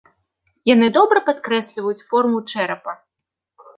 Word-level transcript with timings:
Яны 0.69 0.87
добра 0.95 1.21
падкрэсліваюць 1.29 2.05
форму 2.09 2.39
чэрапа. 2.55 2.91